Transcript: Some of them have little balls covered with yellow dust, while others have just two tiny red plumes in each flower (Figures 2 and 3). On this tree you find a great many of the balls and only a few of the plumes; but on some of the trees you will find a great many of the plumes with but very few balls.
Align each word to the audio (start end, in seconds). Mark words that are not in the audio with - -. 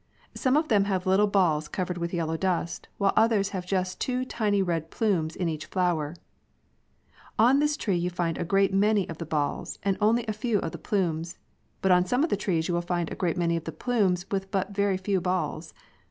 Some 0.33 0.57
of 0.57 0.67
them 0.67 0.85
have 0.85 1.05
little 1.05 1.27
balls 1.27 1.67
covered 1.67 1.99
with 1.99 2.11
yellow 2.11 2.35
dust, 2.35 2.87
while 2.97 3.13
others 3.15 3.49
have 3.49 3.67
just 3.67 4.01
two 4.01 4.25
tiny 4.25 4.63
red 4.63 4.89
plumes 4.89 5.35
in 5.35 5.47
each 5.47 5.67
flower 5.67 6.15
(Figures 6.15 7.37
2 7.37 7.37
and 7.37 7.37
3). 7.37 7.45
On 7.45 7.59
this 7.59 7.77
tree 7.77 7.97
you 7.97 8.09
find 8.09 8.39
a 8.39 8.43
great 8.43 8.73
many 8.73 9.07
of 9.07 9.19
the 9.19 9.27
balls 9.27 9.77
and 9.83 9.99
only 10.01 10.25
a 10.27 10.33
few 10.33 10.57
of 10.57 10.71
the 10.71 10.79
plumes; 10.79 11.37
but 11.83 11.91
on 11.91 12.07
some 12.07 12.23
of 12.23 12.31
the 12.31 12.35
trees 12.35 12.67
you 12.67 12.73
will 12.73 12.81
find 12.81 13.11
a 13.11 13.15
great 13.15 13.37
many 13.37 13.55
of 13.55 13.65
the 13.65 13.71
plumes 13.71 14.25
with 14.31 14.49
but 14.49 14.71
very 14.71 14.97
few 14.97 15.21
balls. 15.21 15.71